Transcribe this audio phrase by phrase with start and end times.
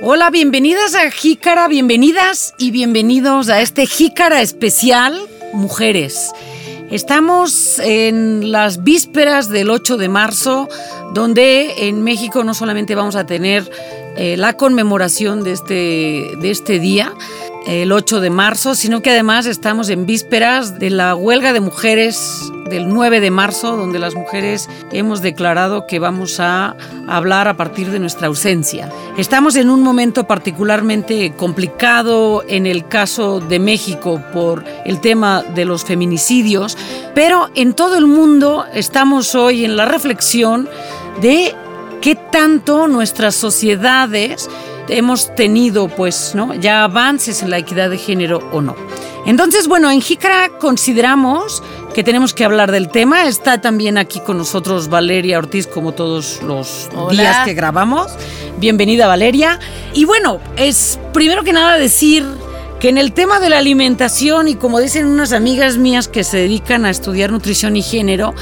[0.00, 5.18] Hola, bienvenidas a Jícara, bienvenidas y bienvenidos a este Jícara especial
[5.52, 6.30] Mujeres.
[6.92, 10.68] Estamos en las vísperas del 8 de marzo,
[11.14, 13.68] donde en México no solamente vamos a tener
[14.16, 17.12] eh, la conmemoración de este, de este día,
[17.66, 22.52] el 8 de marzo, sino que además estamos en vísperas de la huelga de mujeres
[22.68, 26.76] del 9 de marzo, donde las mujeres hemos declarado que vamos a
[27.06, 28.90] hablar a partir de nuestra ausencia.
[29.16, 35.64] Estamos en un momento particularmente complicado en el caso de México por el tema de
[35.64, 36.76] los feminicidios,
[37.14, 40.68] pero en todo el mundo estamos hoy en la reflexión
[41.20, 41.54] de
[42.00, 44.48] qué tanto nuestras sociedades
[44.88, 46.54] hemos tenido pues ¿no?
[46.54, 48.74] ya avances en la equidad de género o no.
[49.26, 51.62] Entonces, bueno, en Jícara consideramos
[51.98, 53.26] que tenemos que hablar del tema.
[53.26, 58.12] Está también aquí con nosotros Valeria Ortiz, como todos los días que grabamos.
[58.58, 59.58] Bienvenida, Valeria.
[59.94, 62.24] Y bueno, es primero que nada decir
[62.78, 66.36] que en el tema de la alimentación, y como dicen unas amigas mías que se
[66.36, 68.32] dedican a estudiar nutrición y género,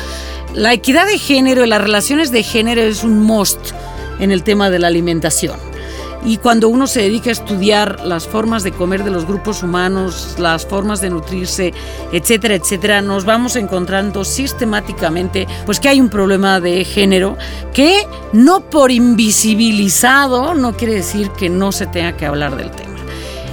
[0.52, 3.70] la equidad de género y las relaciones de género es un must
[4.18, 5.58] en el tema de la alimentación.
[6.24, 10.36] Y cuando uno se dedica a estudiar las formas de comer de los grupos humanos,
[10.38, 11.72] las formas de nutrirse,
[12.12, 17.36] etcétera, etcétera, nos vamos encontrando sistemáticamente pues que hay un problema de género
[17.72, 22.85] que no por invisibilizado no quiere decir que no se tenga que hablar del tema.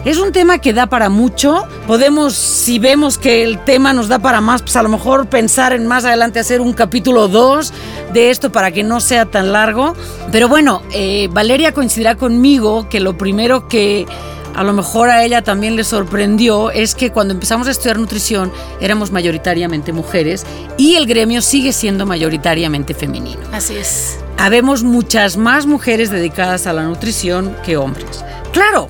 [0.06, 1.66] Es un tema que da para mucho.
[1.88, 5.72] Podemos, si vemos que el tema nos da para más, pues a lo mejor pensar
[5.72, 7.74] en más adelante hacer un capítulo 2
[8.12, 9.96] de esto para que no sea tan largo.
[10.30, 14.06] Pero bueno, eh, Valeria coincidirá conmigo que lo primero que
[14.54, 18.52] a lo mejor a ella también le sorprendió es que cuando empezamos a estudiar nutrición
[18.82, 20.46] éramos mayoritariamente mujeres
[20.78, 23.42] y el gremio sigue siendo mayoritariamente femenino.
[23.54, 24.20] Así es.
[24.38, 28.26] Habemos muchas más mujeres dedicadas a la nutrición que hombres.
[28.52, 28.90] Claro,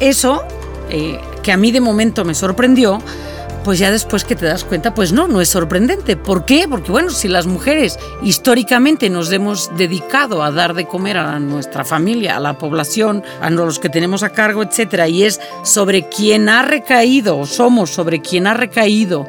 [0.00, 0.42] eso,
[0.90, 3.00] eh, que a mí de momento me sorprendió,
[3.64, 6.16] pues ya después que te das cuenta, pues no, no es sorprendente.
[6.16, 6.66] ¿Por qué?
[6.68, 11.84] Porque bueno, si las mujeres históricamente nos hemos dedicado a dar de comer a nuestra
[11.84, 16.48] familia, a la población, a los que tenemos a cargo, etcétera, y es sobre quien
[16.48, 19.28] ha recaído, o somos sobre quien ha recaído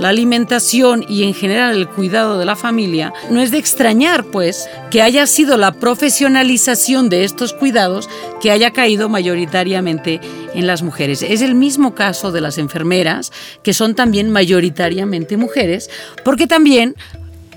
[0.00, 4.68] la alimentación y en general el cuidado de la familia, no es de extrañar, pues,
[4.90, 8.08] que haya sido la profesionalización de estos cuidados
[8.40, 10.20] que haya caído mayoritariamente
[10.54, 11.22] en las mujeres.
[11.22, 13.30] Es el mismo caso de las enfermeras,
[13.62, 15.90] que son también mayoritariamente mujeres,
[16.24, 16.96] porque también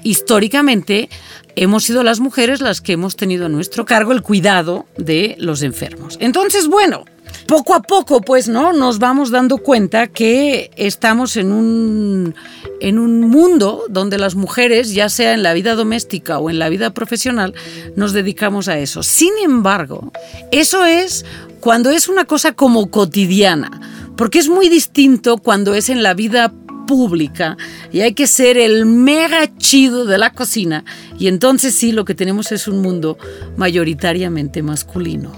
[0.03, 1.09] históricamente
[1.56, 5.62] hemos sido las mujeres las que hemos tenido a nuestro cargo el cuidado de los
[5.62, 6.18] enfermos.
[6.20, 7.06] Entonces, bueno,
[7.53, 8.74] poco a poco, pues, ¿no?
[8.74, 12.34] Nos vamos dando cuenta que estamos en un,
[12.80, 16.69] en un mundo donde las mujeres, ya sea en la vida doméstica o en la
[16.69, 17.53] vida profesional,
[17.96, 19.03] nos dedicamos a eso.
[19.03, 20.12] Sin embargo,
[20.52, 21.25] eso es
[21.59, 23.70] cuando es una cosa como cotidiana,
[24.18, 26.52] porque es muy distinto cuando es en la vida
[26.88, 27.56] pública
[27.91, 30.85] y hay que ser el mega chido de la cocina
[31.20, 33.20] y entonces sí lo que tenemos es un mundo
[33.58, 35.31] mayoritariamente masculino.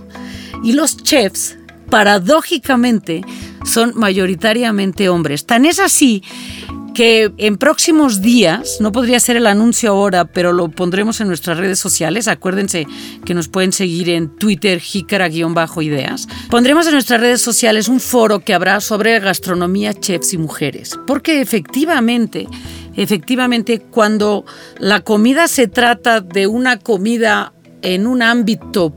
[0.64, 1.58] Y los chefs
[1.96, 3.22] paradójicamente
[3.64, 5.46] son mayoritariamente hombres.
[5.46, 6.24] Tan es así
[6.94, 11.58] que en próximos días, no podría ser el anuncio ahora, pero lo pondremos en nuestras
[11.58, 12.86] redes sociales, acuérdense
[13.24, 18.54] que nos pueden seguir en Twitter, jícara-ideas, pondremos en nuestras redes sociales un foro que
[18.54, 22.46] habrá sobre gastronomía, chefs y mujeres, porque efectivamente,
[22.98, 24.44] efectivamente cuando
[24.80, 28.94] la comida se trata de una comida en un ámbito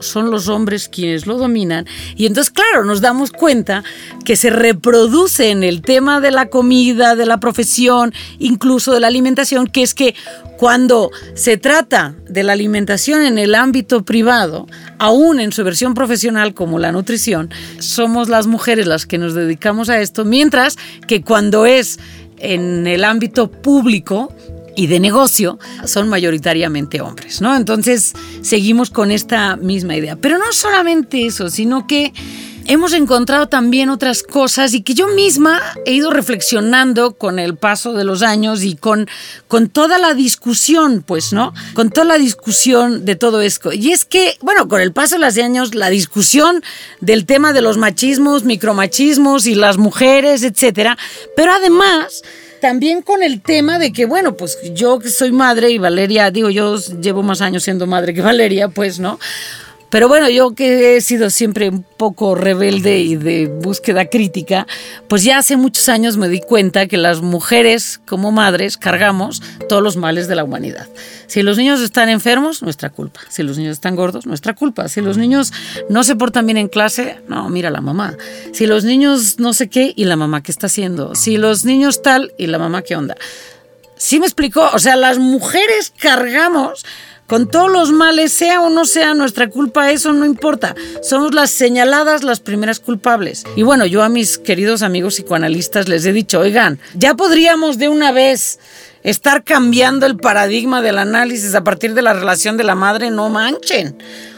[0.00, 1.86] son los hombres quienes lo dominan.
[2.16, 3.84] Y entonces claro nos damos cuenta
[4.24, 9.08] que se reproduce en el tema de la comida, de la profesión, incluso de la
[9.08, 10.14] alimentación, que es que
[10.58, 14.66] cuando se trata de la alimentación en el ámbito privado,
[14.98, 19.90] aún en su versión profesional como la nutrición, somos las mujeres las que nos dedicamos
[19.90, 21.98] a esto, mientras que cuando es
[22.38, 24.32] en el ámbito público,
[24.76, 27.56] y de negocio son mayoritariamente hombres, ¿no?
[27.56, 30.16] Entonces seguimos con esta misma idea.
[30.16, 32.12] Pero no solamente eso, sino que
[32.66, 37.92] hemos encontrado también otras cosas y que yo misma he ido reflexionando con el paso
[37.92, 39.08] de los años y con,
[39.48, 41.54] con toda la discusión, pues, ¿no?
[41.74, 43.72] Con toda la discusión de todo esto.
[43.72, 46.62] Y es que, bueno, con el paso de los años, la discusión
[47.00, 50.98] del tema de los machismos, micromachismos y las mujeres, etcétera,
[51.36, 52.22] pero además
[52.60, 56.50] también con el tema de que, bueno, pues yo que soy madre y Valeria, digo,
[56.50, 59.18] yo llevo más años siendo madre que Valeria, pues, ¿no?
[59.96, 64.66] Pero bueno, yo que he sido siempre un poco rebelde y de búsqueda crítica,
[65.08, 69.40] pues ya hace muchos años me di cuenta que las mujeres como madres cargamos
[69.70, 70.86] todos los males de la humanidad.
[71.28, 73.20] Si los niños están enfermos, nuestra culpa.
[73.30, 74.86] Si los niños están gordos, nuestra culpa.
[74.88, 75.54] Si los niños
[75.88, 78.18] no se portan bien en clase, no, mira la mamá.
[78.52, 81.14] Si los niños no sé qué, y la mamá qué está haciendo.
[81.14, 83.16] Si los niños tal, y la mamá qué onda.
[83.96, 84.68] ¿Sí me explicó?
[84.74, 86.84] O sea, las mujeres cargamos
[87.26, 90.74] con todos los males, sea o no sea nuestra culpa, eso no importa.
[91.02, 93.44] Somos las señaladas, las primeras culpables.
[93.56, 97.88] Y bueno, yo a mis queridos amigos psicoanalistas les he dicho, oigan, ya podríamos de
[97.88, 98.58] una vez
[99.06, 103.28] estar cambiando el paradigma del análisis a partir de la relación de la madre, no
[103.30, 103.96] manchen.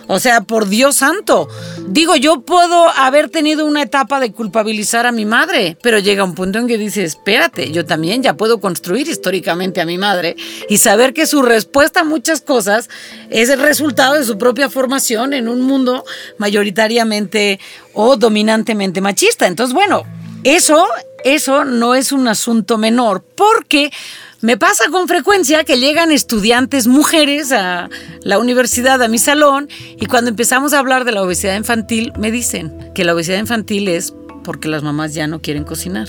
[0.08, 1.48] O sea, por Dios santo.
[1.86, 6.34] Digo, yo puedo haber tenido una etapa de culpabilizar a mi madre, pero llega un
[6.34, 10.36] punto en que dice, espérate, yo también ya puedo construir históricamente a mi madre
[10.68, 12.90] y saber que su respuesta a muchas cosas
[13.30, 16.04] es el resultado de su propia formación en un mundo
[16.36, 17.58] mayoritariamente
[17.94, 19.46] o dominantemente machista.
[19.46, 20.04] Entonces, bueno,
[20.44, 20.86] eso,
[21.24, 23.90] eso no es un asunto menor, porque
[24.40, 27.88] me pasa con frecuencia que llegan estudiantes mujeres a
[28.22, 29.68] la universidad, a mi salón,
[30.00, 33.88] y cuando empezamos a hablar de la obesidad infantil, me dicen que la obesidad infantil
[33.88, 34.14] es
[34.44, 36.08] porque las mamás ya no quieren cocinar.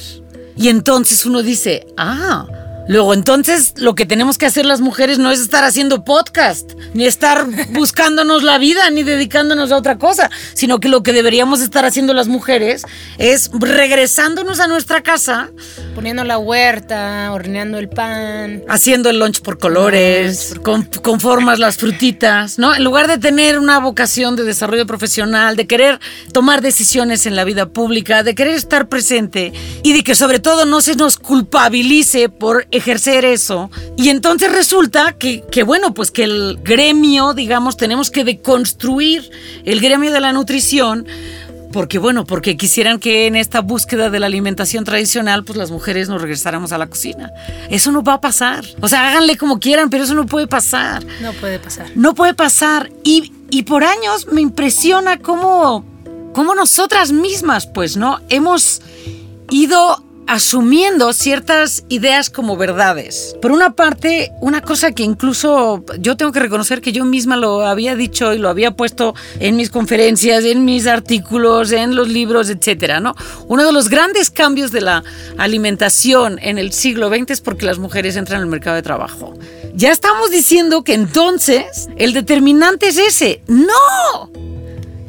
[0.56, 2.46] Y entonces uno dice, ah,
[2.90, 7.06] Luego, entonces, lo que tenemos que hacer las mujeres no es estar haciendo podcast, ni
[7.06, 11.86] estar buscándonos la vida, ni dedicándonos a otra cosa, sino que lo que deberíamos estar
[11.86, 12.88] haciendo las mujeres
[13.20, 15.52] es regresándonos a nuestra casa.
[15.94, 18.64] Poniendo la huerta, horneando el pan.
[18.68, 22.74] Haciendo el lunch por colores, con, con formas las frutitas, ¿no?
[22.74, 26.00] En lugar de tener una vocación de desarrollo profesional, de querer
[26.34, 29.54] tomar decisiones en la vida pública, de querer estar presente
[29.84, 33.70] y de que sobre todo no se nos culpabilice por ejercer eso.
[33.98, 39.30] Y entonces resulta que, que, bueno, pues que el gremio, digamos, tenemos que deconstruir
[39.66, 41.08] el gremio de la nutrición.
[41.72, 46.10] Porque bueno, porque quisieran que en esta búsqueda de la alimentación tradicional, pues las mujeres
[46.10, 47.31] nos regresáramos a la cocina.
[47.70, 48.66] Eso no va a pasar.
[48.81, 51.06] O sea, háganle como quieran, pero eso no puede pasar.
[51.22, 51.86] No puede pasar.
[51.94, 52.90] No puede pasar.
[53.04, 55.86] Y, y por años me impresiona cómo,
[56.34, 58.20] cómo nosotras mismas, pues, ¿no?
[58.30, 58.81] Hemos
[59.52, 63.36] ido asumiendo ciertas ideas como verdades.
[63.42, 67.66] Por una parte, una cosa que incluso yo tengo que reconocer que yo misma lo
[67.66, 72.52] había dicho y lo había puesto en mis conferencias, en mis artículos, en los libros,
[72.52, 73.16] etcétera, ¿no?
[73.48, 75.04] Uno de los grandes cambios de la
[75.40, 79.34] alimentación en el siglo XX es porque las mujeres entran al mercado de trabajo.
[79.74, 83.42] Ya estamos diciendo que entonces el determinante es ese.
[83.48, 84.49] ¡No!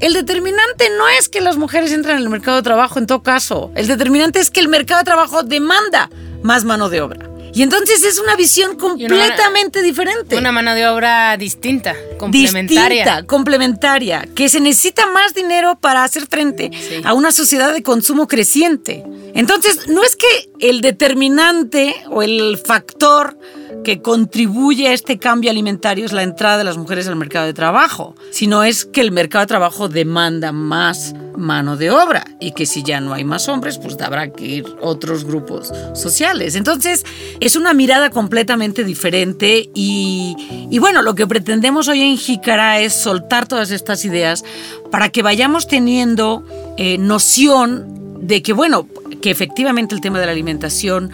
[0.01, 3.23] El determinante no es que las mujeres entran en el mercado de trabajo en todo
[3.23, 3.71] caso.
[3.75, 6.11] El determinante es que el mercado de trabajo demanda
[6.43, 7.31] más mano de obra.
[7.53, 10.37] Y entonces es una visión completamente una, diferente.
[10.37, 13.05] Una mano de obra distinta, complementaria.
[13.05, 17.03] Distinta, complementaria, que se necesita más dinero para hacer frente sí.
[17.05, 19.05] a una sociedad de consumo creciente.
[19.35, 23.37] Entonces, no es que el determinante o el factor
[23.85, 27.55] que contribuye a este cambio alimentario es la entrada de las mujeres al mercado de
[27.55, 32.67] trabajo, sino es que el mercado de trabajo demanda más mano de obra y que
[32.67, 36.55] si ya no hay más hombres, pues habrá que ir otros grupos sociales.
[36.55, 37.05] Entonces,
[37.41, 43.49] es una mirada completamente diferente y, bueno, lo que pretendemos hoy en Jícara es soltar
[43.49, 44.45] todas estas ideas
[44.91, 46.45] para que vayamos teniendo
[46.77, 48.87] eh, noción de que, bueno,
[49.23, 51.11] que efectivamente el tema de la alimentación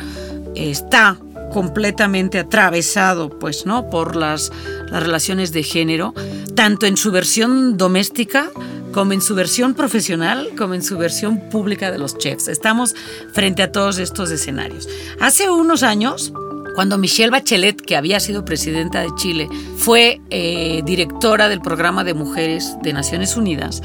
[0.55, 1.19] está
[1.53, 4.53] completamente atravesado pues no por las,
[4.91, 6.15] las, relaciones de género
[6.55, 8.51] tanto en su versión doméstica
[8.93, 12.49] como en su versión profesional como en su versión pública de los chefs.
[12.49, 12.95] Estamos
[13.33, 14.89] frente a todos estos escenarios.
[15.21, 16.33] Hace unos años
[16.77, 19.49] cuando Michelle Bachelet, que había sido presidenta de Chile,
[19.79, 23.83] fue eh, directora del programa de mujeres de Naciones Unidas,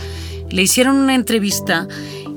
[0.49, 1.87] le hicieron una entrevista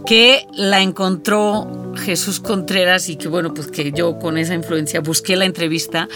[0.06, 5.36] que la encontró Jesús Contreras y que bueno, pues que yo con esa influencia busqué
[5.36, 6.08] la entrevista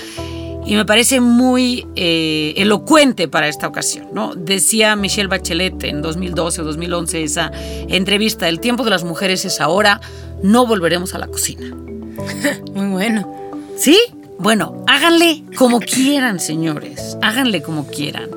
[0.67, 4.09] y me parece muy eh, elocuente para esta ocasión.
[4.13, 4.35] ¿no?
[4.35, 7.51] Decía Michelle Bachelet en 2012 o 2011 esa
[7.89, 10.01] entrevista, el tiempo de las mujeres es ahora,
[10.43, 11.75] no volveremos a la cocina.
[12.75, 13.35] muy bueno.
[13.79, 13.99] ¿Sí?
[14.39, 18.29] Bueno, háganle como quieran, señores, háganle como quieran.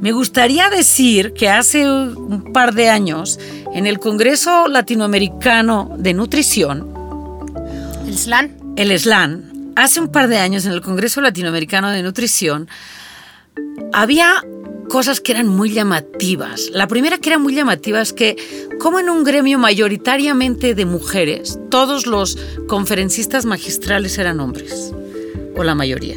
[0.00, 3.40] Me gustaría decir que hace un par de años,
[3.76, 6.88] en el Congreso Latinoamericano de Nutrición,
[8.06, 12.70] el SLAN, el SLAN, hace un par de años en el Congreso Latinoamericano de Nutrición,
[13.92, 14.42] había
[14.88, 16.70] cosas que eran muy llamativas.
[16.72, 18.36] La primera que era muy llamativa es que,
[18.80, 24.94] como en un gremio mayoritariamente de mujeres, todos los conferencistas magistrales eran hombres,
[25.54, 26.16] o la mayoría,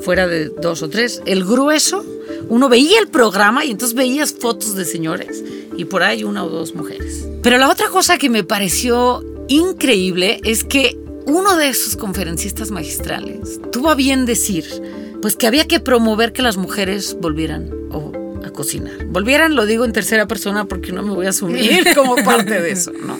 [0.00, 2.06] fuera de dos o tres, el grueso
[2.48, 5.42] uno veía el programa y entonces veías fotos de señores
[5.76, 7.26] y por ahí una o dos mujeres.
[7.42, 13.60] Pero la otra cosa que me pareció increíble es que uno de esos conferencistas magistrales
[13.70, 14.64] tuvo a bien decir
[15.20, 17.70] pues que había que promover que las mujeres volvieran
[18.44, 19.06] a cocinar.
[19.06, 22.72] Volvieran, lo digo en tercera persona porque no me voy a asumir como parte de
[22.72, 23.18] eso, ¿no?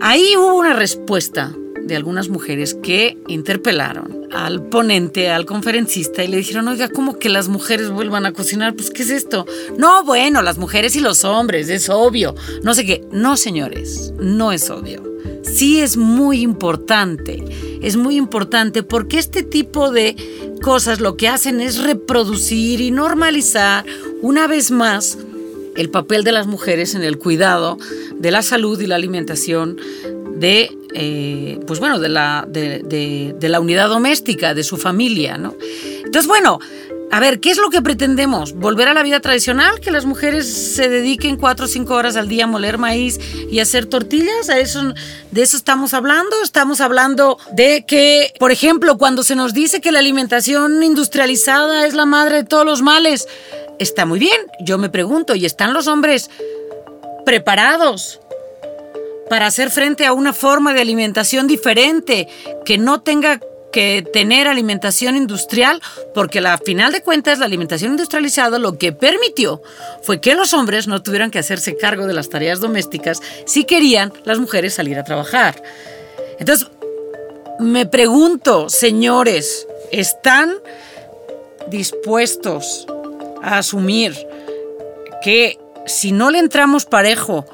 [0.00, 6.38] Ahí hubo una respuesta de algunas mujeres que interpelaron al ponente, al conferencista y le
[6.38, 8.74] dijeron, oiga, ¿cómo que las mujeres vuelvan a cocinar?
[8.74, 9.46] Pues, ¿qué es esto?
[9.76, 12.34] No, bueno, las mujeres y los hombres, es obvio.
[12.62, 13.04] No sé qué.
[13.12, 15.02] No, señores, no es obvio.
[15.42, 17.44] Sí es muy importante,
[17.82, 20.16] es muy importante porque este tipo de
[20.62, 23.84] cosas lo que hacen es reproducir y normalizar
[24.22, 25.18] una vez más
[25.76, 27.78] el papel de las mujeres en el cuidado
[28.16, 29.78] de la salud y la alimentación
[30.36, 35.54] de, eh, pues bueno, de la, de, la unidad doméstica, de su familia, ¿no?
[36.04, 36.58] Entonces, bueno,
[37.10, 38.54] a ver, ¿qué es lo que pretendemos?
[38.54, 39.80] ¿Volver a la vida tradicional?
[39.80, 43.20] ¿Que las mujeres se dediquen cuatro o cinco horas al día a moler maíz
[43.50, 44.48] y hacer tortillas?
[44.48, 44.94] ¿A eso,
[45.30, 46.42] ¿De eso estamos hablando?
[46.42, 51.92] Estamos hablando de que, por ejemplo, cuando se nos dice que la alimentación industrializada es
[51.92, 53.28] la madre de todos los males,
[53.78, 54.38] está muy bien.
[54.60, 56.30] Yo me pregunto, ¿y están los hombres
[57.26, 58.20] preparados
[59.28, 62.28] para hacer frente a una forma de alimentación diferente
[62.64, 63.40] que no tenga
[63.72, 65.80] que tener alimentación industrial,
[66.14, 69.62] porque a final de cuentas la alimentación industrializada lo que permitió
[70.02, 74.12] fue que los hombres no tuvieran que hacerse cargo de las tareas domésticas si querían
[74.24, 75.60] las mujeres salir a trabajar.
[76.38, 76.68] Entonces,
[77.58, 80.52] me pregunto, señores, ¿están
[81.68, 82.86] dispuestos
[83.42, 84.14] a asumir
[85.22, 87.46] que si no le entramos parejo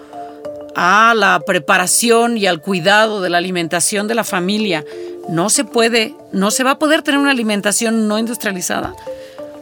[0.81, 4.85] a la preparación y al cuidado de la alimentación de la familia,
[5.29, 8.95] no se puede, no se va a poder tener una alimentación no industrializada.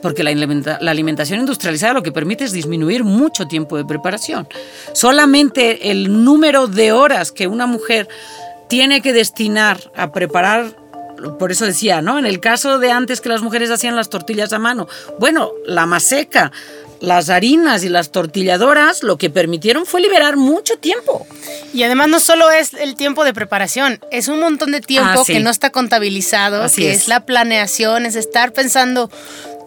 [0.02, 4.46] Porque la, la, alimentación industrializada lo que permite es disminuir mucho tiempo de preparación.
[4.92, 8.08] Solamente el número de horas que una mujer
[8.68, 10.76] tiene que destinar a preparar
[11.38, 12.18] por eso decía, ¿no?
[12.18, 14.86] En el caso de antes que las mujeres hacían las tortillas a mano,
[15.18, 16.52] bueno, la maseca,
[17.00, 21.26] las harinas y las tortilladoras lo que permitieron fue liberar mucho tiempo.
[21.72, 25.24] Y además no solo es el tiempo de preparación, es un montón de tiempo ah,
[25.26, 27.08] que no está contabilizado, que es.
[27.08, 29.10] la planeación, es estar pensando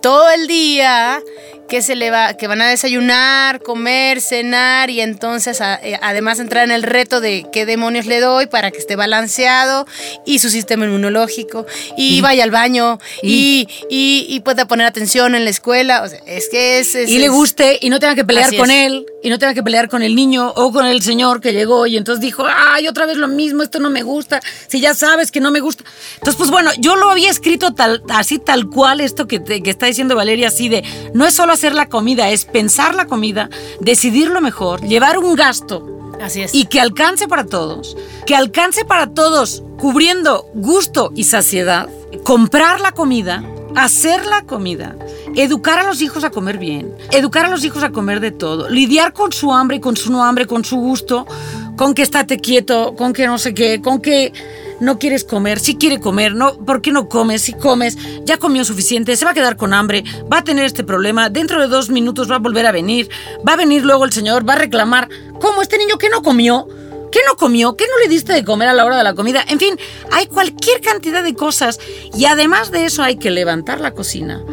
[0.02, 1.22] todo el día
[1.70, 6.64] que se le va, que van a desayunar, comer, cenar y entonces eh, además entrar
[6.64, 9.86] en el reto de qué demonios le doy para que esté balanceado
[10.26, 15.52] y su sistema inmunológico y, vaya al baño y, y, pueda poner atención en la
[15.52, 16.10] escuela.
[16.26, 19.38] es que es, y le guste y no tenga que pelear con él y no
[19.38, 22.46] tenga que pelear con el niño o con el señor que llegó y entonces dijo,
[22.48, 25.60] ay, otra vez lo mismo, esto no me gusta, si ya sabes que no me
[25.60, 25.84] gusta.
[26.16, 29.86] Entonces, pues bueno, yo lo había escrito tal, así tal cual esto que, que está
[29.86, 30.84] diciendo Valeria, así de,
[31.14, 33.50] no es solo hacer la comida, es pensar la comida,
[33.82, 35.86] decidir lo mejor, llevar un gasto.
[36.22, 36.56] Así es.
[36.56, 37.98] Y que alcance para todos.
[38.26, 41.90] Que alcance para todos, cubriendo gusto y saciedad.
[42.24, 43.44] Comprar la comida,
[43.76, 44.96] hacer la comida,
[45.36, 48.70] educar a los hijos a comer bien, educar a los hijos a comer de todo,
[48.70, 51.28] lidiar con su hambre y con su no hambre, con su gusto,
[51.76, 54.32] con que estate quieto, con que no sé qué, con que
[54.80, 57.42] no quieres comer, si quiere comer, no, ¿por qué no comes?
[57.42, 60.84] Si comes, ya comió suficiente, se va a quedar con hambre, va a tener este
[60.84, 63.10] problema, dentro de dos minutos va a volver a venir,
[63.48, 65.10] va a venir luego el señor, va a reclamar,
[65.40, 66.68] ¿cómo este niño que no comió?
[67.12, 67.76] ¿Qué no comió?
[67.76, 69.44] ¿Qué no le diste de comer a la hora de la comida?
[69.48, 69.80] En fin,
[70.12, 71.80] hay cualquier cantidad de cosas
[72.16, 74.44] y además de eso hay que levantar la cocina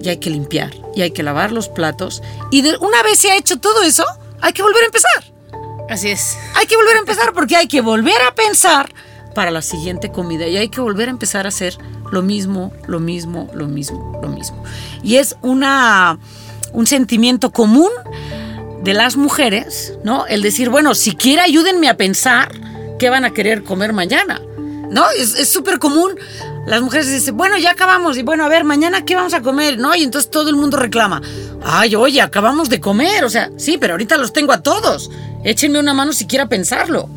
[0.00, 2.22] y hay que limpiar y hay que lavar los platos
[2.52, 4.04] y de, una vez se ha hecho todo eso,
[4.40, 5.24] hay que volver a empezar.
[5.90, 6.38] Así es.
[6.54, 8.94] Hay que volver a empezar porque hay que volver a pensar
[9.34, 11.76] para la siguiente comida y hay que volver a empezar a hacer
[12.10, 14.62] lo mismo, lo mismo, lo mismo, lo mismo.
[15.02, 16.18] Y es una,
[16.72, 17.90] un sentimiento común
[18.82, 20.26] de las mujeres, ¿no?
[20.26, 22.52] El decir, bueno, siquiera ayúdenme a pensar
[22.98, 24.40] qué van a querer comer mañana,
[24.90, 25.04] ¿no?
[25.10, 26.12] Es súper común.
[26.66, 29.78] Las mujeres dicen, bueno, ya acabamos, y bueno, a ver, mañana qué vamos a comer,
[29.78, 29.94] ¿no?
[29.94, 31.20] Y entonces todo el mundo reclama,
[31.62, 35.10] ay, oye, acabamos de comer, o sea, sí, pero ahorita los tengo a todos,
[35.44, 37.08] échenme una mano siquiera pensarlo.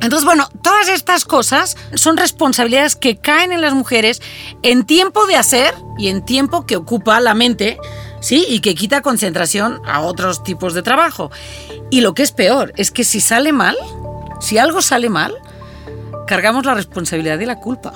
[0.00, 4.22] Entonces, bueno, todas estas cosas son responsabilidades que caen en las mujeres
[4.62, 7.78] en tiempo de hacer y en tiempo que ocupa la mente,
[8.20, 8.46] ¿sí?
[8.48, 11.30] Y que quita concentración a otros tipos de trabajo.
[11.90, 13.76] Y lo que es peor es que si sale mal,
[14.40, 15.34] si algo sale mal,
[16.28, 17.92] cargamos la responsabilidad de la culpa.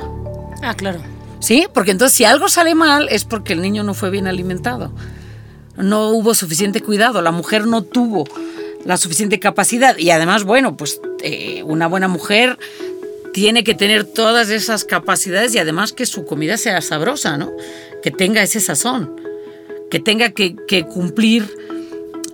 [0.61, 1.01] Ah, claro.
[1.39, 1.67] ¿Sí?
[1.73, 4.93] Porque entonces si algo sale mal es porque el niño no fue bien alimentado.
[5.77, 8.25] No hubo suficiente cuidado, la mujer no tuvo
[8.85, 9.97] la suficiente capacidad.
[9.97, 12.59] Y además, bueno, pues eh, una buena mujer
[13.33, 17.51] tiene que tener todas esas capacidades y además que su comida sea sabrosa, ¿no?
[18.03, 19.21] Que tenga ese sazón.
[19.91, 21.55] que tenga que, cumplir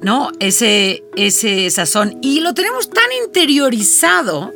[0.01, 0.31] ¿no?
[0.39, 2.19] ese, ese sazón.
[2.23, 4.53] Y lo tenemos tan interiorizado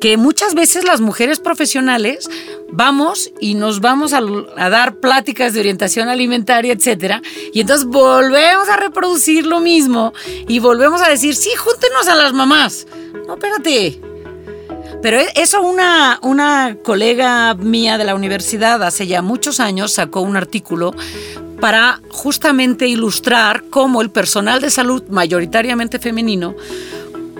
[0.00, 2.30] que muchas veces las mujeres profesionales
[2.70, 4.20] vamos y nos vamos a,
[4.68, 7.22] dar pláticas de orientación alimentaria, etcétera,
[7.52, 10.12] y entonces volvemos a reproducir lo mismo
[10.46, 12.86] y volvemos a decir, sí, júntenos a las mamás.
[13.26, 14.00] No, espérate.
[15.02, 20.20] Pero e, eso una, una colega mía de la universidad hace ya muchos años sacó
[20.20, 20.94] un artículo
[21.60, 26.54] para justamente ilustrar cómo el personal de salud, mayoritariamente femenino,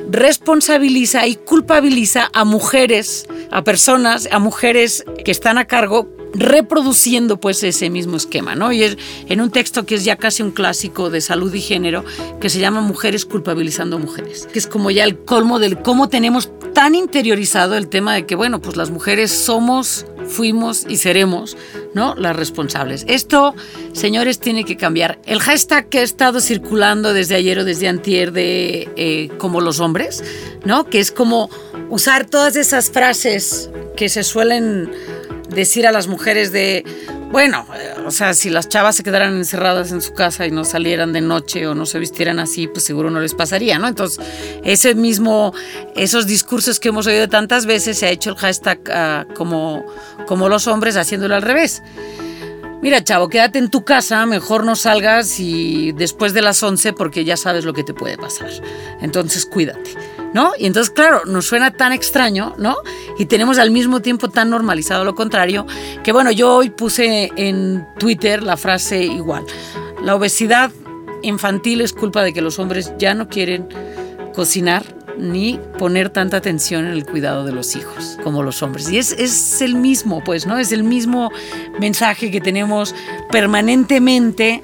[0.09, 7.63] responsabiliza y culpabiliza a mujeres, a personas, a mujeres que están a cargo reproduciendo pues
[7.63, 8.73] ese mismo esquema, ¿no?
[8.73, 12.05] Y es en un texto que es ya casi un clásico de salud y género
[12.41, 16.51] que se llama Mujeres culpabilizando mujeres, que es como ya el colmo del cómo tenemos
[16.75, 21.57] tan interiorizado el tema de que bueno, pues las mujeres somos fuimos y seremos
[21.95, 22.15] ¿no?
[22.15, 23.05] las responsables.
[23.09, 23.55] Esto,
[23.93, 25.19] señores, tiene que cambiar.
[25.27, 29.81] El hashtag que ha estado circulando desde ayer o desde antier de eh, como los
[29.81, 30.23] hombres,
[30.65, 30.85] ¿no?
[30.85, 31.51] que es como
[31.89, 34.91] usar todas esas frases que se suelen
[35.49, 36.85] decir a las mujeres de
[37.31, 40.65] bueno, eh, o sea, si las chavas se quedaran encerradas en su casa y no
[40.65, 43.87] salieran de noche o no se vistieran así, pues seguro no les pasaría, ¿no?
[43.87, 44.25] Entonces,
[44.65, 45.53] ese mismo,
[45.95, 49.85] esos discursos que hemos oído tantas veces, se ha hecho el hashtag ah, como,
[50.27, 51.83] como los hombres haciéndolo al revés.
[52.81, 57.25] Mira, chavo, quédate en tu casa, mejor no salgas y después de las 11 porque
[57.25, 58.49] ya sabes lo que te puede pasar.
[59.03, 60.18] Entonces, cuídate.
[60.35, 60.53] ¿No?
[60.59, 62.77] Y entonces, claro, nos suena tan extraño, ¿no?
[63.19, 65.67] Y tenemos al mismo tiempo tan normalizado lo contrario,
[66.03, 69.45] que bueno, yo hoy puse en Twitter la frase igual.
[70.03, 70.71] La obesidad
[71.23, 73.69] infantil es culpa de que los hombres ya no quieren
[74.35, 74.85] cocinar
[75.19, 78.89] ni poner tanta atención en el cuidado de los hijos como los hombres.
[78.91, 80.59] Y es, es el mismo, pues, ¿no?
[80.59, 81.33] Es el mismo
[81.81, 82.95] mensaje que tenemos
[83.31, 84.63] permanentemente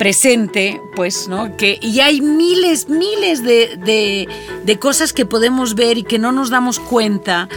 [0.00, 1.58] presente, pues, ¿no?
[1.58, 4.26] Que, y hay miles, miles de,
[4.64, 7.50] de, cosas que podemos ver y que no nos damos cuenta,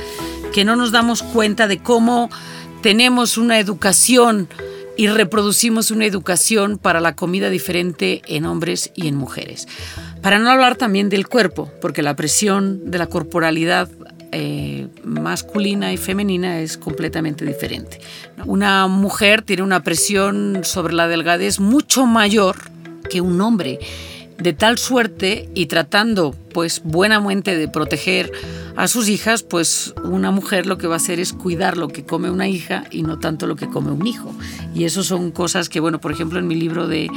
[0.51, 2.29] que no nos damos cuenta de cómo
[2.81, 4.49] tenemos una educación
[4.97, 9.65] y reproducimos una educación para la comida diferente en hombres y en mujeres.
[10.21, 13.87] Para no hablar también del cuerpo, porque la presión de la corporalidad
[14.33, 17.99] eh, masculina y femenina es completamente diferente.
[18.45, 22.55] Una mujer tiene una presión sobre la delgadez mucho mayor
[23.09, 23.79] que un hombre,
[24.37, 28.31] de tal suerte y tratando pues buenamente de proteger
[28.75, 32.05] a sus hijas, pues una mujer lo que va a hacer es cuidar lo que
[32.05, 34.33] come una hija y no tanto lo que come un hijo.
[34.73, 37.09] Y eso son cosas que, bueno, por ejemplo, en mi libro de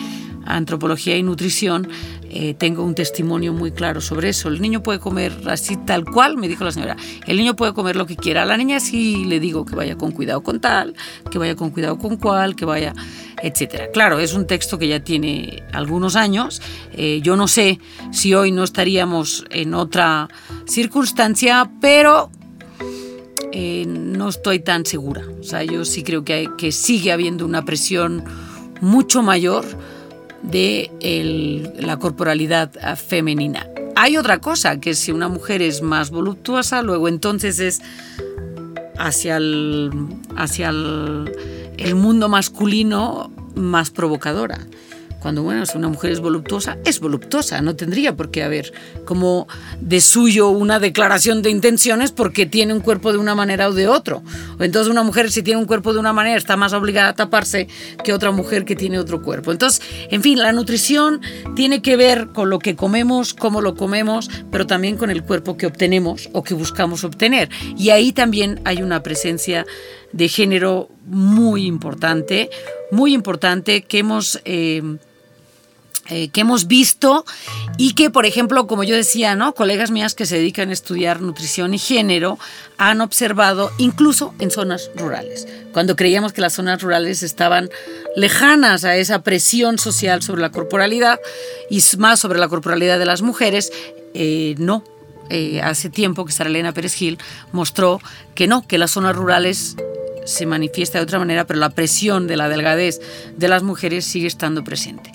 [0.46, 1.88] antropología y nutrición,
[2.30, 4.48] eh, tengo un testimonio muy claro sobre eso.
[4.48, 6.96] El niño puede comer así tal cual, me dijo la señora.
[7.26, 8.42] El niño puede comer lo que quiera.
[8.42, 10.94] A la niña sí le digo que vaya con cuidado con tal,
[11.30, 12.94] que vaya con cuidado con cual, que vaya,
[13.42, 13.90] etcétera.
[13.92, 16.62] Claro, es un texto que ya tiene algunos años.
[16.92, 17.80] Eh, yo no sé
[18.12, 20.28] si hoy no estaríamos en otra
[20.66, 22.30] circunstancia, pero
[23.52, 25.22] eh, no estoy tan segura.
[25.40, 28.24] O sea, yo sí creo que, que sigue habiendo una presión
[28.80, 29.64] mucho mayor
[30.42, 33.66] de la corporalidad femenina.
[33.96, 37.80] Hay otra cosa, que si una mujer es más voluptuosa, luego entonces es
[38.98, 39.90] hacia el,
[40.36, 44.58] hacia el mundo masculino más provocadora.
[45.26, 48.72] Cuando, bueno, si una mujer es voluptuosa, es voluptuosa, no tendría por qué haber
[49.04, 49.48] como
[49.80, 53.88] de suyo una declaración de intenciones porque tiene un cuerpo de una manera o de
[53.88, 54.22] otro.
[54.60, 57.66] Entonces una mujer si tiene un cuerpo de una manera está más obligada a taparse
[58.04, 59.50] que otra mujer que tiene otro cuerpo.
[59.50, 61.20] Entonces, en fin, la nutrición
[61.56, 65.56] tiene que ver con lo que comemos, cómo lo comemos, pero también con el cuerpo
[65.56, 67.48] que obtenemos o que buscamos obtener.
[67.76, 69.66] Y ahí también hay una presencia
[70.12, 72.48] de género muy importante,
[72.92, 74.40] muy importante que hemos...
[74.44, 74.98] Eh,
[76.08, 77.24] eh, que hemos visto
[77.78, 79.54] y que, por ejemplo, como yo decía, ¿no?
[79.54, 82.38] colegas mías que se dedican a estudiar nutrición y género
[82.78, 87.70] han observado incluso en zonas rurales, cuando creíamos que las zonas rurales estaban
[88.14, 91.18] lejanas a esa presión social sobre la corporalidad
[91.70, 93.72] y más sobre la corporalidad de las mujeres,
[94.14, 94.84] eh, no.
[95.28, 97.18] Eh, hace tiempo que Sara Elena Pérez Gil
[97.50, 98.00] mostró
[98.36, 99.74] que no, que las zonas rurales
[100.24, 103.00] se manifiesta de otra manera, pero la presión de la delgadez
[103.36, 105.10] de las mujeres sigue estando presente.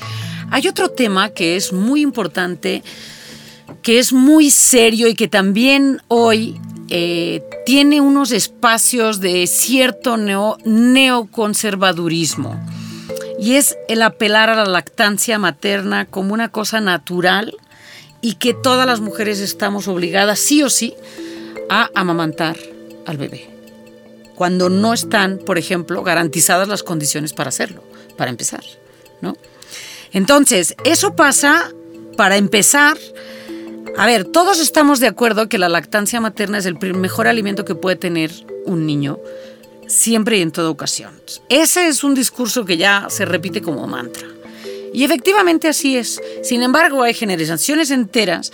[0.51, 2.83] Hay otro tema que es muy importante,
[3.81, 6.59] que es muy serio y que también hoy
[6.89, 12.61] eh, tiene unos espacios de cierto neoconservadurismo.
[13.39, 17.55] Y es el apelar a la lactancia materna como una cosa natural
[18.19, 20.95] y que todas las mujeres estamos obligadas sí o sí
[21.69, 22.57] a amamantar
[23.05, 23.49] al bebé.
[24.35, 27.85] Cuando no están, por ejemplo, garantizadas las condiciones para hacerlo,
[28.17, 28.65] para empezar,
[29.21, 29.37] ¿no?
[30.13, 31.71] Entonces, eso pasa,
[32.17, 32.97] para empezar,
[33.97, 37.75] a ver, todos estamos de acuerdo que la lactancia materna es el mejor alimento que
[37.75, 38.31] puede tener
[38.65, 39.19] un niño,
[39.87, 41.13] siempre y en toda ocasión.
[41.49, 44.27] Ese es un discurso que ya se repite como mantra.
[44.93, 46.19] Y efectivamente así es.
[46.43, 48.51] Sin embargo, hay generaciones enteras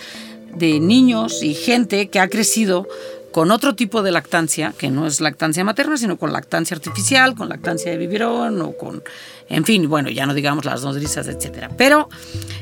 [0.54, 2.86] de niños y gente que ha crecido
[3.32, 7.48] con otro tipo de lactancia, que no es lactancia materna, sino con lactancia artificial, con
[7.48, 9.02] lactancia de biberón o con,
[9.48, 11.70] en fin, bueno, ya no digamos las nodrizas, etcétera.
[11.76, 12.08] Pero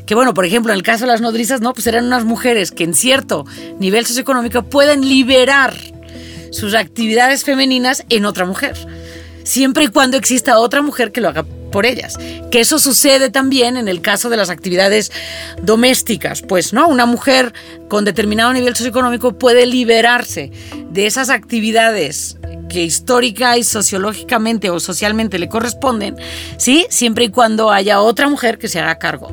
[0.07, 2.71] que bueno, por ejemplo, en el caso de las nodrizas, no, pues eran unas mujeres
[2.71, 3.45] que en cierto
[3.81, 5.77] nivel socioeconómico pueden liberar
[6.53, 8.77] sus actividades femeninas en otra mujer,
[9.43, 12.17] siempre y cuando exista otra mujer que lo haga por ellas.
[12.51, 15.11] Que eso sucede también en el caso de las actividades
[15.63, 16.89] domésticas, pues, ¿no?
[16.89, 17.53] Una mujer
[17.89, 20.53] con determinado nivel socioeconómico puede liberarse
[20.91, 22.36] de esas actividades
[22.69, 26.17] que histórica y sociológicamente o socialmente le corresponden,
[26.57, 26.87] ¿sí?
[26.91, 29.31] Siempre y cuando haya otra mujer que se haga cargo.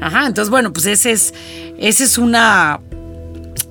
[0.00, 1.34] Ajá, entonces, bueno, pues ese es,
[1.78, 2.80] ese es una,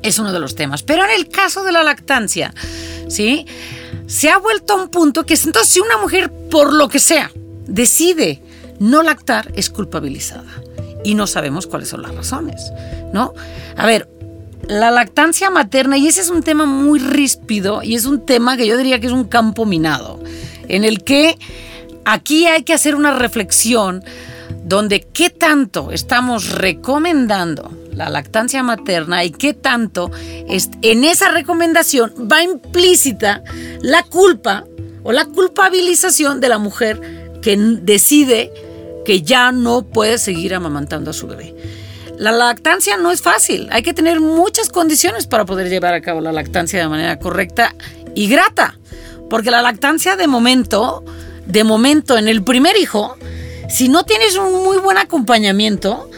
[0.01, 0.83] es uno de los temas.
[0.83, 2.53] Pero en el caso de la lactancia,
[3.07, 3.45] ¿sí?
[4.07, 6.99] Se ha vuelto a un punto que es entonces si una mujer, por lo que
[6.99, 7.31] sea,
[7.67, 8.41] decide
[8.79, 10.61] no lactar es culpabilizada.
[11.03, 12.71] Y no sabemos cuáles son las razones,
[13.13, 13.33] ¿no?
[13.77, 14.09] A ver,
[14.67, 18.67] la lactancia materna, y ese es un tema muy ríspido y es un tema que
[18.67, 20.19] yo diría que es un campo minado,
[20.67, 21.37] en el que
[22.05, 24.03] aquí hay que hacer una reflexión
[24.63, 30.11] donde qué tanto estamos recomendando la lactancia materna y qué tanto
[30.47, 33.43] en esa recomendación va implícita
[33.81, 34.65] la culpa
[35.03, 38.51] o la culpabilización de la mujer que decide
[39.05, 41.55] que ya no puede seguir amamantando a su bebé.
[42.17, 46.21] La lactancia no es fácil, hay que tener muchas condiciones para poder llevar a cabo
[46.21, 47.75] la lactancia de manera correcta
[48.15, 48.77] y grata,
[49.29, 51.03] porque la lactancia de momento,
[51.45, 53.17] de momento en el primer hijo,
[53.69, 56.09] si no tienes un muy buen acompañamiento,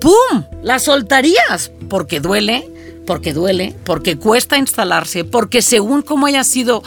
[0.00, 0.44] ¡pum!
[0.62, 2.70] La soltarías, porque duele,
[3.06, 6.84] porque duele, porque cuesta instalarse, porque según cómo haya sido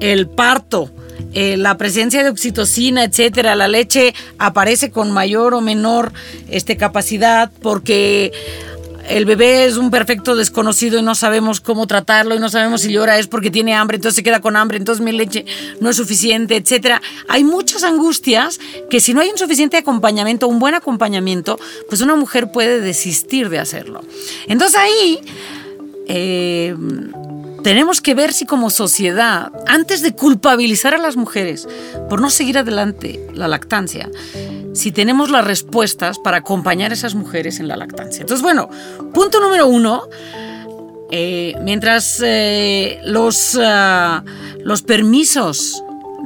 [0.00, 0.90] el parto,
[1.32, 6.12] eh, la presencia de oxitocina, etcétera, la leche aparece con mayor o menor
[6.48, 8.32] este, capacidad porque
[9.08, 12.92] el bebé es un perfecto desconocido y no sabemos cómo tratarlo y no sabemos si
[12.92, 15.44] llora es porque tiene hambre, entonces se queda con hambre, entonces mi leche
[15.80, 17.02] no es suficiente, etcétera.
[17.28, 22.14] Hay muchas angustias que si no hay un suficiente acompañamiento, un buen acompañamiento, pues una
[22.14, 24.00] mujer puede desistir de hacerlo.
[24.46, 25.20] Entonces ahí
[26.06, 26.74] eh,
[27.62, 31.68] tenemos que ver si como sociedad, antes de culpabilizar a las mujeres
[32.08, 34.10] por no seguir adelante la lactancia,
[34.72, 38.22] si tenemos las respuestas para acompañar a esas mujeres en la lactancia.
[38.22, 38.68] Entonces, bueno,
[39.12, 40.08] punto número uno,
[41.10, 44.22] eh, mientras eh, los, ah,
[44.62, 45.82] los permisos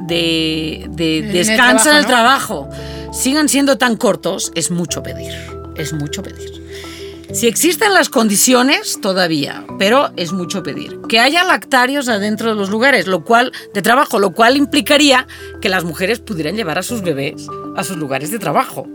[0.07, 0.87] de,
[1.31, 2.69] descanso en el trabajo
[3.11, 5.33] sigan siendo tan cortos, es mucho pedir,
[5.75, 6.64] es mucho pedir.
[7.35, 11.01] Si existen las condiciones, todavía, pero es mucho pedir.
[11.09, 15.27] Que haya lactarios adentro de los lugares, lo cual, de trabajo, lo cual implicaría
[15.61, 17.45] que las mujeres pudieran llevar a sus bebés
[17.75, 18.87] a sus lugares de trabajo.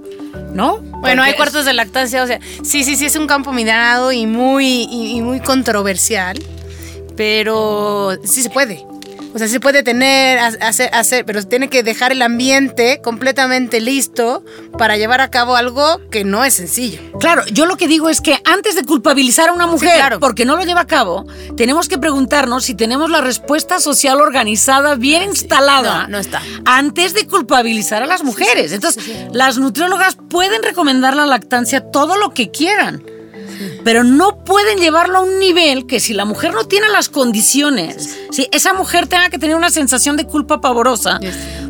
[0.55, 0.79] ¿No?
[0.79, 4.25] Bueno, hay cuartos de lactancia, o sea, sí, sí, sí, es un campo minado y
[4.25, 6.39] muy, y muy controversial,
[7.17, 8.83] pero sí se puede.
[9.33, 14.45] O sea, se puede tener, hacer, hacer, pero tiene que dejar el ambiente completamente listo
[14.77, 17.01] para llevar a cabo algo que no es sencillo.
[17.21, 20.57] Claro, yo lo que digo es que antes de culpabilizar a una mujer porque no
[20.57, 26.03] lo lleva a cabo, tenemos que preguntarnos si tenemos la respuesta social organizada bien instalada.
[26.03, 26.43] No, no está.
[26.65, 28.73] Antes de culpabilizar a las mujeres.
[28.73, 33.03] Entonces, las nutriólogas pueden recomendar la lactancia todo lo que quieran
[33.85, 38.19] pero no pueden llevarlo a un nivel que si la mujer no tiene las condiciones,
[38.31, 41.21] si esa mujer tenga que tener una sensación de culpa pavorosa,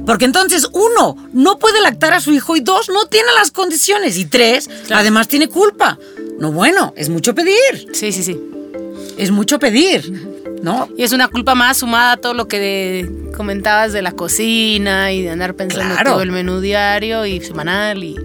[0.07, 4.19] porque entonces uno no puede lactar a su hijo y dos no tiene las condiciones
[4.19, 5.99] y tres además tiene culpa.
[6.39, 7.89] No bueno, es mucho pedir.
[7.93, 8.41] Sí, sí, sí.
[9.19, 10.30] Es mucho pedir.
[10.63, 10.89] ¿No?
[10.97, 15.23] Y es una culpa más sumada a todo lo que comentabas de la cocina y
[15.23, 18.17] de andar pensando todo el menú diario y semanal y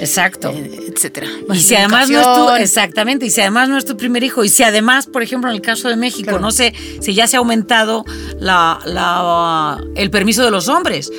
[0.00, 1.28] exacto, eh, etcétera.
[1.52, 4.44] Y si además no es tu, exactamente, y si además no es tu primer hijo
[4.44, 7.36] y si además, por ejemplo, en el caso de México, no sé si ya se
[7.36, 8.04] ha aumentado
[8.38, 11.10] la, el permiso de los hombres.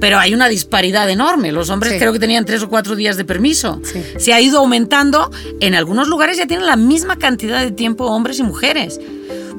[0.00, 1.52] Pero hay una disparidad enorme.
[1.52, 3.82] Los hombres creo que tenían tres o cuatro días de permiso.
[4.18, 5.30] Se ha ido aumentando.
[5.60, 8.98] En algunos lugares ya tienen la misma cantidad de tiempo hombres y mujeres.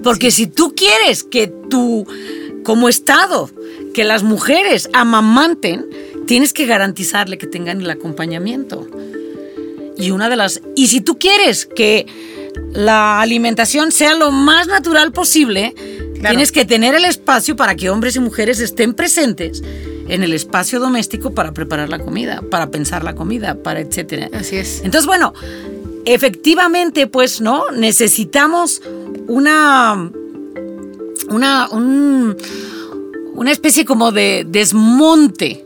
[0.04, 2.08] Porque si tú quieres que tú,
[2.64, 3.50] como Estado,
[3.94, 5.86] que las mujeres amamanten,
[6.26, 8.88] tienes que garantizarle que tengan el acompañamiento.
[9.98, 10.62] Y una de las.
[10.76, 12.08] Y si tú quieres que
[12.74, 15.76] la alimentación sea lo más natural posible,
[16.22, 19.62] tienes que tener el espacio para que hombres y mujeres estén presentes
[20.08, 24.30] en el espacio doméstico para preparar la comida, para pensar la comida, para etcétera.
[24.34, 24.82] Así es.
[24.84, 25.34] Entonces, bueno,
[26.06, 27.72] efectivamente, pues, ¿no?
[27.72, 28.82] Necesitamos
[29.32, 30.12] una,
[31.30, 35.66] una, una especie como de desmonte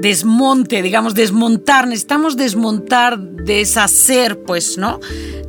[0.00, 4.98] desmonte, digamos, desmontar, necesitamos desmontar, deshacer, pues, ¿no?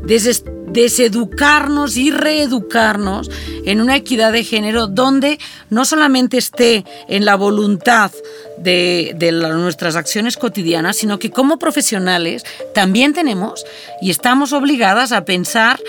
[0.04, 3.30] deseducarnos y reeducarnos
[3.66, 5.38] en una equidad de género donde
[5.70, 8.12] no solamente esté en la voluntad
[8.62, 12.44] de, nuestras acciones cotidianas, sino que como profesionales
[12.74, 13.66] también tenemos
[14.02, 15.80] y estamos obligadas a pensar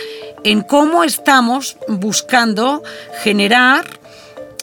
[0.44, 2.82] en cómo estamos buscando
[3.22, 3.84] generar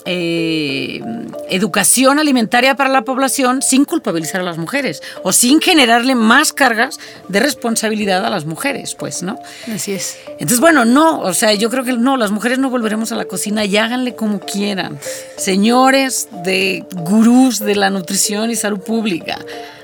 [0.06, 1.02] eh,
[1.50, 7.00] educación alimentaria para la población sin culpabilizar a las mujeres o sin generarle más cargas
[7.28, 9.40] de responsabilidad a las mujeres, pues, ¿no?
[9.74, 10.18] Así es.
[10.32, 13.26] Entonces, bueno, no, o sea, yo creo que no, las mujeres no volveremos a la
[13.26, 15.00] cocina y háganle como quieran.
[15.38, 19.38] Señores de gurús de la nutrición y salud pública,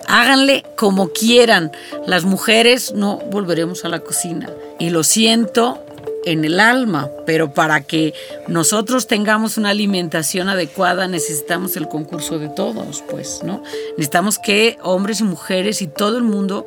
[0.07, 1.71] háganle como quieran.
[2.05, 4.49] Las mujeres no volveremos a la cocina.
[4.79, 5.84] Y lo siento,
[6.25, 8.13] en el alma, pero para que
[8.47, 13.63] nosotros tengamos una alimentación adecuada necesitamos el concurso de todos, pues, ¿no?
[13.97, 16.65] Necesitamos que hombres y mujeres y todo el mundo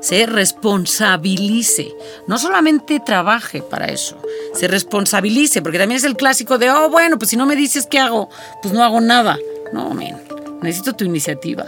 [0.00, 1.92] se responsabilice,
[2.26, 4.16] no solamente trabaje para eso,
[4.54, 7.86] se responsabilice, porque también es el clásico de, oh, bueno, pues si no me dices
[7.86, 8.30] qué hago,
[8.62, 9.38] pues no hago nada.
[9.72, 10.16] No, men,
[10.62, 11.66] necesito tu iniciativa.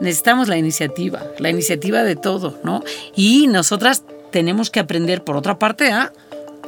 [0.00, 2.84] Necesitamos la iniciativa, la iniciativa de todo, ¿no?
[3.16, 6.12] Y nosotras tenemos que aprender, por otra parte, a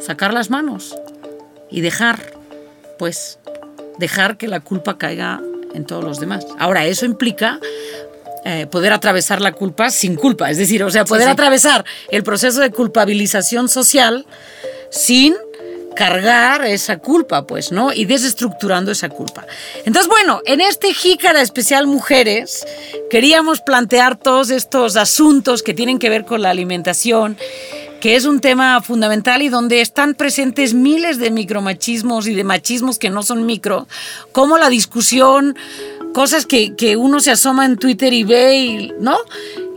[0.01, 0.97] sacar las manos
[1.71, 2.33] y dejar,
[2.99, 3.39] pues,
[3.99, 5.41] dejar que la culpa caiga
[5.75, 6.47] en todos los demás.
[6.59, 7.61] Ahora, eso implica
[8.45, 12.61] eh, poder atravesar la culpa sin culpa, es decir, o sea, poder atravesar el proceso
[12.61, 14.27] de culpabilización social
[14.91, 15.37] sin
[16.01, 17.93] cargar esa culpa, pues, ¿no?
[17.93, 19.47] Y desestructurando esa culpa.
[19.85, 22.67] Entonces, bueno, en este Jícara especial Mujeres,
[23.11, 27.37] queríamos plantear todos estos asuntos que tienen que ver con la alimentación,
[28.01, 32.99] que es un tema fundamental y donde están presentes miles de micromachismos y de machismos
[32.99, 33.87] que no son micro,
[34.33, 35.55] como la discusión,
[36.13, 39.17] cosas que, que uno se asoma en Twitter y ve, ¿no?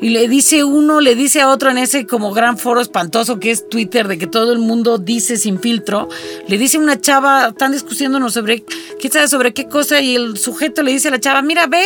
[0.04, 3.52] y le dice uno, le dice a otro en ese como gran foro espantoso que
[3.52, 6.10] es Twitter, de que todo el mundo dice sin filtro,
[6.46, 8.66] le dice una chava, están discutiendo sobre,
[9.00, 10.02] ¿qué sabe sobre qué cosa?
[10.02, 11.86] Y el sujeto le dice a la chava, mira, ve,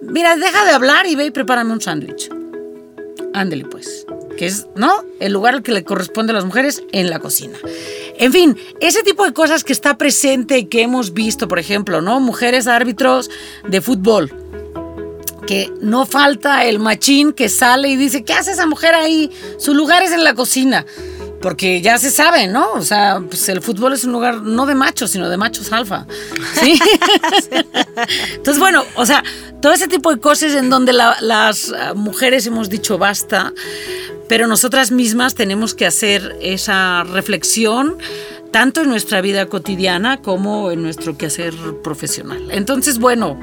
[0.00, 2.30] mira, deja de hablar y ve y prepárame un sándwich.
[3.34, 4.06] Ándele pues,
[4.38, 5.04] que es, ¿no?
[5.20, 7.58] El lugar al que le corresponde a las mujeres en la cocina.
[8.16, 12.00] En fin, ese tipo de cosas que está presente y que hemos visto, por ejemplo,
[12.00, 12.20] ¿no?
[12.20, 13.30] Mujeres árbitros
[13.66, 14.32] de fútbol
[15.46, 19.30] que no falta el machín que sale y dice, ¿qué hace esa mujer ahí?
[19.58, 20.86] Su lugar es en la cocina.
[21.44, 22.72] Porque ya se sabe, ¿no?
[22.72, 26.06] O sea, pues el fútbol es un lugar no de machos, sino de machos alfa.
[26.54, 26.78] ¿Sí?
[28.34, 29.22] Entonces, bueno, o sea,
[29.60, 33.52] todo ese tipo de cosas en donde las ah, mujeres hemos dicho basta,
[34.26, 37.98] pero nosotras mismas tenemos que hacer esa reflexión
[38.50, 41.52] tanto en nuestra vida cotidiana como en nuestro quehacer
[41.82, 42.48] profesional.
[42.52, 43.38] Entonces, bueno,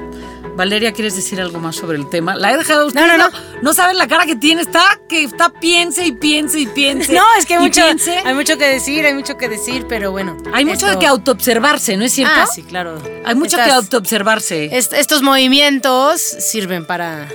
[0.56, 2.34] Valeria, ¿quieres decir algo más sobre el tema?
[2.34, 3.00] La he dejado usted.
[3.00, 3.30] No, no, no.
[3.62, 4.62] No, saben la cara que tiene.
[4.62, 7.12] Está que está piense y piense y piense.
[7.22, 7.82] No, es que hay mucho,
[8.24, 10.36] hay mucho que decir, hay mucho que decir, pero bueno.
[10.52, 12.34] Hay mucho que autoobservarse, ¿no es cierto?
[12.36, 13.00] Ah, sí, claro.
[13.24, 14.76] Hay mucho que autoobservarse.
[14.76, 17.28] estos movimientos sirven para,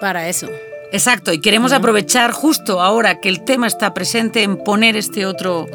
[0.00, 0.48] para eso.
[0.94, 5.66] Exacto, y queremos aprovechar justo ahora que el tema está presente en poner este otro,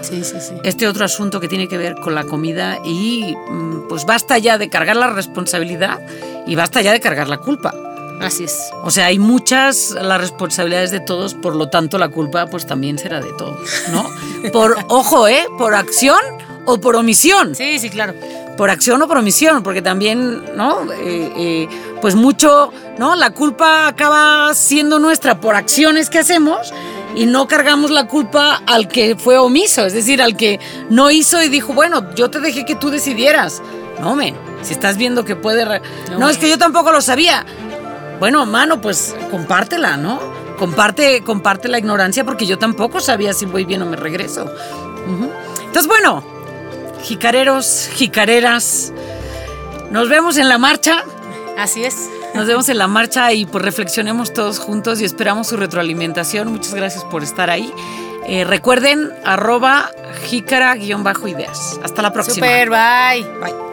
[0.64, 4.58] este otro asunto que tiene que ver con la comida y mm, pues basta ya
[4.58, 6.00] de cargar la responsabilidad
[6.48, 7.76] y basta ya de cargar la culpa.
[8.22, 8.70] Así es.
[8.86, 12.98] O sea, hay muchas las responsabilidades de todos, por lo tanto la culpa pues también
[12.98, 13.60] será de todos,
[13.92, 14.10] ¿no?
[14.54, 15.46] Por, ojo, ¿eh?
[15.58, 16.20] Por acción
[16.66, 17.56] o por omisión.
[17.56, 18.14] Sí, sí, claro
[18.60, 20.84] por acción o por omisión, porque también, ¿no?
[20.92, 21.70] Eh, eh,
[22.02, 23.16] pues mucho, ¿no?
[23.16, 26.74] La culpa acaba siendo nuestra por acciones que hacemos
[27.16, 31.42] y no cargamos la culpa al que fue omiso, es decir, al que no hizo
[31.42, 33.62] y dijo, bueno, yo te dejé que tú decidieras.
[34.02, 35.82] No, men, si estás viendo que puede...
[36.18, 37.46] No, es que yo tampoco lo sabía.
[38.20, 40.20] Bueno, mano, pues compártela, ¿no?
[40.58, 44.52] Comparte, comparte la ignorancia porque yo tampoco sabía si voy bien o me regreso.
[45.66, 46.39] Entonces, bueno,
[47.04, 48.94] jicareros, jicareras.
[49.92, 51.04] Nos vemos en la marcha.
[51.58, 52.10] Así es.
[52.36, 56.52] Nos vemos en la marcha y pues reflexionemos todos juntos y esperamos su retroalimentación.
[56.52, 57.74] Muchas gracias por estar ahí.
[58.28, 59.90] Eh, recuerden, arroba
[60.28, 61.80] jícara-ideas.
[61.84, 62.46] Hasta la próxima.
[62.46, 63.24] Super, bye.
[63.42, 63.69] Bye.